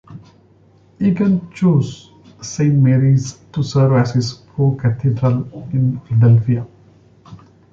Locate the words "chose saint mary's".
1.53-3.37